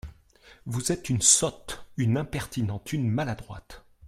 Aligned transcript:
Vous 0.65 0.91
êtes 0.91 1.09
une 1.09 1.21
sotte! 1.21 1.85
une 1.95 2.17
impertinente! 2.17 2.91
une 2.91 3.07
maladroite! 3.07 3.85